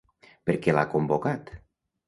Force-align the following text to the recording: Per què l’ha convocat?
Per 0.49 0.55
què 0.63 0.75
l’ha 0.77 0.87
convocat? 0.95 1.55